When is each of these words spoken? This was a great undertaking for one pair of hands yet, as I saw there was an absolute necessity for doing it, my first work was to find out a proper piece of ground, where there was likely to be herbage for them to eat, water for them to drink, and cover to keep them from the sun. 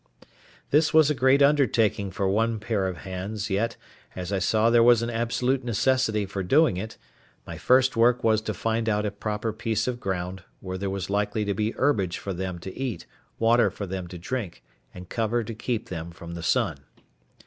This 0.71 0.95
was 0.95 1.11
a 1.11 1.13
great 1.13 1.43
undertaking 1.43 2.09
for 2.09 2.27
one 2.27 2.59
pair 2.59 2.87
of 2.87 2.97
hands 3.05 3.51
yet, 3.51 3.77
as 4.15 4.33
I 4.33 4.39
saw 4.39 4.71
there 4.71 4.81
was 4.81 5.03
an 5.03 5.11
absolute 5.11 5.63
necessity 5.63 6.25
for 6.25 6.41
doing 6.41 6.75
it, 6.75 6.97
my 7.45 7.59
first 7.59 7.95
work 7.95 8.23
was 8.23 8.41
to 8.41 8.53
find 8.55 8.89
out 8.89 9.05
a 9.05 9.11
proper 9.11 9.53
piece 9.53 9.87
of 9.87 9.99
ground, 9.99 10.41
where 10.59 10.79
there 10.79 10.89
was 10.89 11.11
likely 11.11 11.45
to 11.45 11.53
be 11.53 11.69
herbage 11.73 12.17
for 12.17 12.33
them 12.33 12.57
to 12.65 12.75
eat, 12.75 13.05
water 13.37 13.69
for 13.69 13.85
them 13.85 14.07
to 14.07 14.17
drink, 14.17 14.63
and 14.91 15.07
cover 15.07 15.43
to 15.43 15.53
keep 15.53 15.89
them 15.89 16.09
from 16.09 16.33
the 16.33 16.41
sun. 16.41 16.79